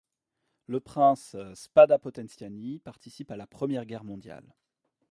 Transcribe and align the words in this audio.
Le 0.65 0.79
prince 0.79 1.35
Spada 1.53 1.99
Potenziani 1.99 2.79
participe 2.79 3.29
à 3.29 3.37
la 3.37 3.45
Première 3.45 3.85
Guerre 3.85 4.03
mondiale. 4.03 4.55